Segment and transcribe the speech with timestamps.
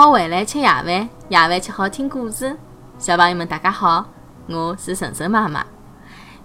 [0.00, 0.86] 好回来吃夜饭，
[1.28, 2.56] 夜饭吃好听故事。
[3.00, 4.06] 小朋友们，大家好，
[4.48, 5.66] 我是晨晨妈妈。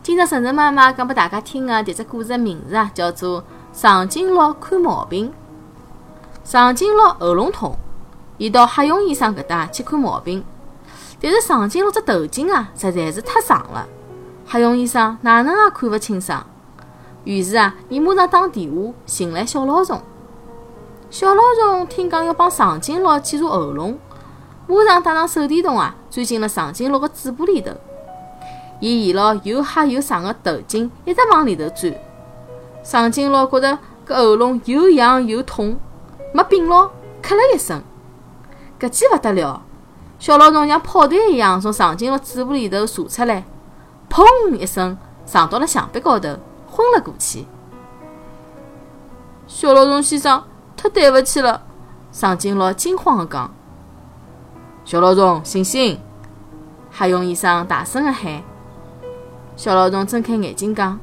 [0.01, 5.29] 今朝晨晨妈妈讲拨大家听的迭只故事的名字啊，叫做《长颈鹿看毛病》。
[6.43, 7.77] 长颈鹿喉咙痛，
[8.39, 10.43] 伊到黑熊医生搿搭去看毛病。
[11.21, 13.87] 但是长颈鹿只头颈啊，实在是太长了，
[14.47, 16.43] 黑熊医生哪能也看勿清爽。
[17.23, 20.01] 于是啊，伊马上打电话寻来小老虫。
[21.13, 23.99] 小老虫听讲要帮长颈鹿检查喉咙，
[24.65, 27.69] 马上带上手电筒啊，钻进了长颈鹿的嘴巴里头。
[28.79, 31.93] 伊沿牢又黑又长的头颈一直往里头钻。
[32.81, 33.77] 长颈鹿觉着
[34.07, 35.77] 搿喉咙又痒又痛，
[36.33, 36.89] 没柄牢，
[37.21, 37.83] 咳了一声。
[38.79, 39.61] 搿记勿得了，
[40.17, 43.43] 小老虫像炮弹一样从长颈鹿嘴巴里头射出来，
[44.09, 44.25] 砰
[44.55, 46.29] 一声撞到了墙壁高头，
[46.71, 47.45] 昏了过去。
[49.45, 50.43] 小老虫先生，
[50.83, 51.61] 太对勿起了！
[52.11, 53.49] 长颈鹿惊慌地讲。
[54.83, 55.97] 小老虫，醒醒！
[56.91, 58.43] 黑熊医生大声地喊。
[59.55, 60.99] 小老虫睁开眼睛讲：“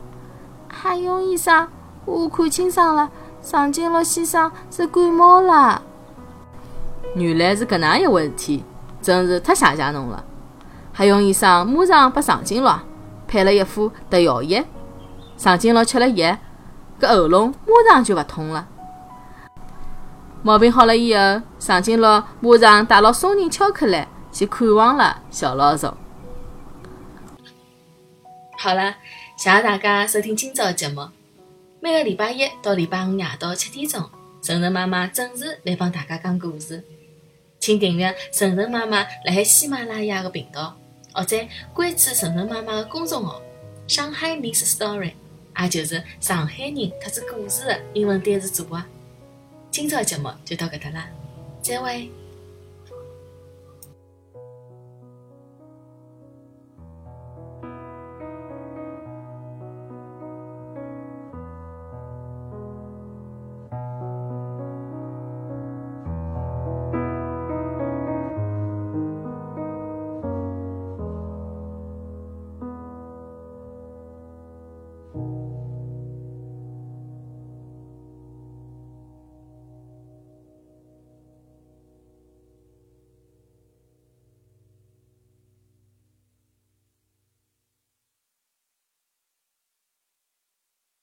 [0.70, 1.66] 黑熊医生，
[2.04, 5.80] 我看清爽了，长颈鹿先生是感冒了。”
[7.16, 8.62] 原来是搿能样一回事体，
[9.00, 10.22] 真是太谢谢侬了。
[10.92, 12.70] 黑熊医生马上拨长颈鹿
[13.26, 14.62] 配了一副特效药，
[15.38, 16.36] 长颈鹿吃了药，
[17.00, 18.66] 搿喉咙马上就勿痛了。
[20.42, 22.06] 毛病好了以后，长颈鹿
[22.40, 24.02] 马上带牢松仁巧克力
[24.32, 25.92] 去看望了小老鼠。
[28.58, 28.94] 好了，
[29.36, 31.06] 谢谢大家收听今朝的节目。
[31.80, 34.08] 每个礼拜一到礼拜五夜到七点钟，
[34.42, 36.82] 晨晨妈妈准时来帮大家讲故事。
[37.58, 40.74] 请订阅晨晨妈妈辣海喜马拉雅的频道，
[41.12, 41.36] 或者
[41.74, 43.42] 关注晨晨妈妈的公众号
[43.86, 45.12] “上海 Miss Story”，
[45.58, 48.82] 也就是上海人特子故事的英文单词组合。
[49.70, 51.08] 今朝节目就到搿搭啦，
[51.62, 52.10] 再会。